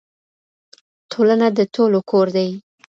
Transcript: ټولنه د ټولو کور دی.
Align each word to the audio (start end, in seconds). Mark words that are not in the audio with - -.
ټولنه 1.11 1.47
د 1.57 1.59
ټولو 1.73 1.99
کور 2.09 2.27
دی. 2.35 2.49